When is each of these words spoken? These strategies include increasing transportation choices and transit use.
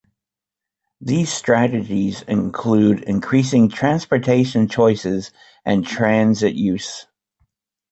These 0.99 1.31
strategies 1.31 2.23
include 2.23 3.03
increasing 3.03 3.69
transportation 3.69 4.67
choices 4.67 5.29
and 5.63 5.85
transit 5.85 6.55
use. 6.55 7.05